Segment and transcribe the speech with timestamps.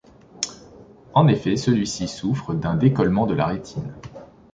[1.13, 3.93] En effet, celui-ci souffre d'un décollement de la rétine.